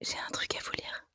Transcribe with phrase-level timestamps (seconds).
[0.00, 1.06] J'ai un truc à vous lire.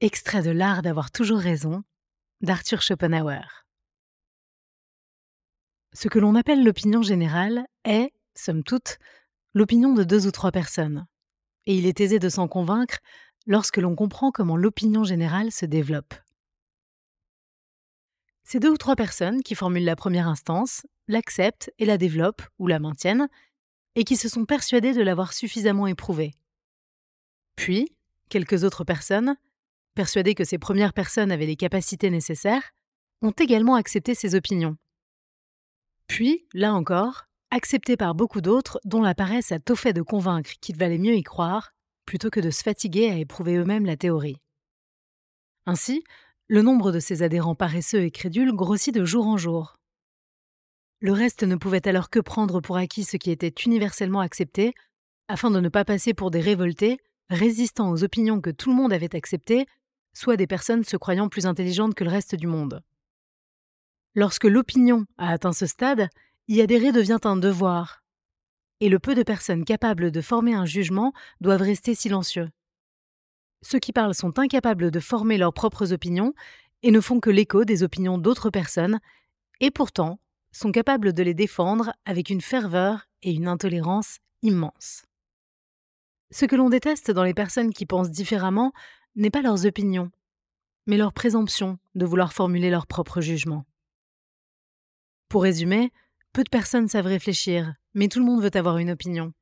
[0.00, 1.82] Extrait de L'art d'avoir toujours raison
[2.40, 3.66] d'Arthur Schopenhauer.
[5.92, 8.98] Ce que l'on appelle l'opinion générale est, somme toute,
[9.54, 11.06] l'opinion de deux ou trois personnes.
[11.66, 12.98] Et il est aisé de s'en convaincre
[13.46, 16.14] lorsque l'on comprend comment l'opinion générale se développe.
[18.44, 22.66] Ces deux ou trois personnes qui formulent la première instance l'acceptent et la développent ou
[22.66, 23.28] la maintiennent,
[23.96, 26.34] et qui se sont persuadées de l'avoir suffisamment éprouvée.
[27.56, 27.96] Puis,
[28.28, 29.36] quelques autres personnes,
[29.94, 32.70] persuadées que ces premières personnes avaient les capacités nécessaires,
[33.22, 34.76] ont également accepté ces opinions.
[36.06, 40.52] Puis, là encore, acceptées par beaucoup d'autres dont la paresse a tôt fait de convaincre
[40.60, 41.72] qu'il valait mieux y croire,
[42.04, 44.36] plutôt que de se fatiguer à éprouver eux-mêmes la théorie.
[45.64, 46.04] Ainsi,
[46.48, 49.78] le nombre de ces adhérents paresseux et crédules grossit de jour en jour.
[51.00, 54.74] Le reste ne pouvait alors que prendre pour acquis ce qui était universellement accepté,
[55.28, 58.92] afin de ne pas passer pour des révoltés, résistant aux opinions que tout le monde
[58.92, 59.66] avait acceptées,
[60.14, 62.82] soit des personnes se croyant plus intelligentes que le reste du monde.
[64.14, 66.08] Lorsque l'opinion a atteint ce stade,
[66.48, 68.02] y adhérer devient un devoir,
[68.80, 72.48] et le peu de personnes capables de former un jugement doivent rester silencieux.
[73.62, 76.34] Ceux qui parlent sont incapables de former leurs propres opinions
[76.82, 79.00] et ne font que l'écho des opinions d'autres personnes,
[79.60, 80.20] et pourtant
[80.56, 85.04] sont capables de les défendre avec une ferveur et une intolérance immenses.
[86.30, 88.72] Ce que l'on déteste dans les personnes qui pensent différemment
[89.16, 90.10] n'est pas leurs opinions,
[90.86, 93.66] mais leur présomption de vouloir formuler leur propre jugement.
[95.28, 95.92] Pour résumer,
[96.32, 99.34] peu de personnes savent réfléchir, mais tout le monde veut avoir une opinion.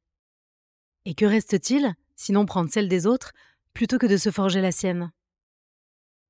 [1.05, 3.33] Et que reste-t-il, sinon prendre celle des autres,
[3.73, 5.13] plutôt que de se forger la sienne?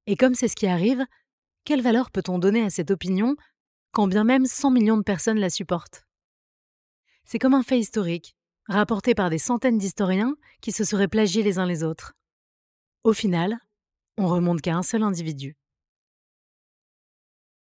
[0.06, 1.06] Et comme c'est ce qui arrive,
[1.64, 3.34] quelle valeur peut-on donner à cette opinion
[3.95, 6.05] quand bien même 100 millions de personnes la supportent.
[7.25, 8.34] C'est comme un fait historique,
[8.67, 12.12] rapporté par des centaines d'historiens qui se seraient plagiés les uns les autres.
[13.05, 13.56] Au final,
[14.19, 15.56] on remonte qu'à un seul individu.